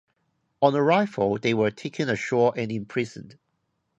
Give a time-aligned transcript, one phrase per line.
[0.63, 3.37] On arrival, they were taken ashore and imprisoned.